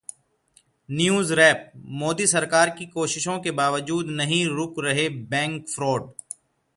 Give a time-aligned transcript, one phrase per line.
[0.89, 1.59] NewsWrap:
[1.99, 6.11] Modi सरकार की कोशिशों के बावजूद नहीं रुक रहे बैंक फ्रॉड